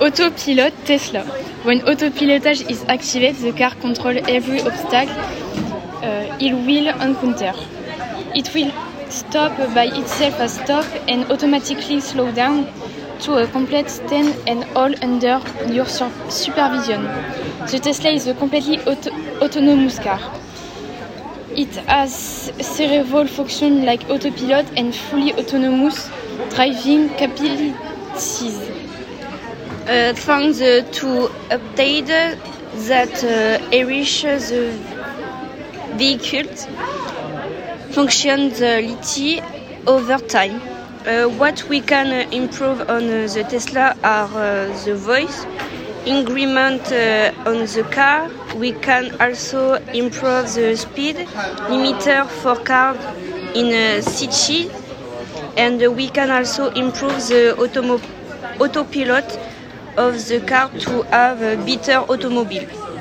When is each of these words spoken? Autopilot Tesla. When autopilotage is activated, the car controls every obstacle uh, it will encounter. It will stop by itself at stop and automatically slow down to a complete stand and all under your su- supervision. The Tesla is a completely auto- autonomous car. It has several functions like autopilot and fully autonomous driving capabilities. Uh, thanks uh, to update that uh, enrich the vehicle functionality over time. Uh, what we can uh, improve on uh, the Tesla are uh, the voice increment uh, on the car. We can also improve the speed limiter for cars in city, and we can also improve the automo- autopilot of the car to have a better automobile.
Autopilot 0.00 0.72
Tesla. 0.86 1.24
When 1.64 1.80
autopilotage 1.80 2.70
is 2.70 2.84
activated, 2.88 3.36
the 3.42 3.52
car 3.52 3.74
controls 3.74 4.18
every 4.28 4.60
obstacle 4.60 5.14
uh, 6.02 6.36
it 6.40 6.52
will 6.54 6.88
encounter. 7.00 7.52
It 8.34 8.54
will 8.54 8.72
stop 9.10 9.56
by 9.74 9.86
itself 9.86 10.38
at 10.40 10.50
stop 10.50 10.86
and 11.08 11.30
automatically 11.32 12.00
slow 12.00 12.30
down 12.30 12.66
to 13.20 13.38
a 13.38 13.46
complete 13.48 13.90
stand 13.90 14.36
and 14.46 14.64
all 14.76 14.94
under 15.02 15.40
your 15.72 15.86
su- 15.86 16.12
supervision. 16.28 17.02
The 17.70 17.80
Tesla 17.82 18.10
is 18.10 18.26
a 18.28 18.34
completely 18.34 18.78
auto- 18.82 19.10
autonomous 19.42 19.98
car. 19.98 20.20
It 21.56 21.74
has 21.86 22.52
several 22.60 23.26
functions 23.26 23.84
like 23.84 24.08
autopilot 24.08 24.66
and 24.76 24.94
fully 24.94 25.32
autonomous 25.34 26.08
driving 26.54 27.08
capabilities. 27.16 28.87
Uh, 29.88 30.12
thanks 30.12 30.60
uh, 30.60 30.82
to 30.92 31.28
update 31.48 32.08
that 32.88 33.24
uh, 33.24 33.58
enrich 33.72 34.20
the 34.20 34.76
vehicle 35.96 36.44
functionality 37.96 39.40
over 39.86 40.18
time. 40.18 40.60
Uh, 41.06 41.24
what 41.40 41.66
we 41.70 41.80
can 41.80 42.08
uh, 42.08 42.28
improve 42.32 42.80
on 42.90 43.04
uh, 43.08 43.26
the 43.32 43.46
Tesla 43.48 43.96
are 44.04 44.28
uh, 44.36 44.84
the 44.84 44.94
voice 44.94 45.46
increment 46.04 46.92
uh, 46.92 47.32
on 47.46 47.64
the 47.64 47.88
car. 47.90 48.28
We 48.56 48.72
can 48.72 49.18
also 49.18 49.76
improve 49.94 50.52
the 50.52 50.76
speed 50.76 51.16
limiter 51.70 52.26
for 52.26 52.56
cars 52.56 52.98
in 53.54 54.02
city, 54.02 54.70
and 55.56 55.80
we 55.96 56.10
can 56.10 56.30
also 56.30 56.70
improve 56.72 57.16
the 57.28 57.54
automo- 57.56 58.02
autopilot 58.60 59.38
of 59.98 60.28
the 60.28 60.40
car 60.40 60.70
to 60.78 61.02
have 61.10 61.42
a 61.42 61.56
better 61.56 61.98
automobile. 62.12 62.97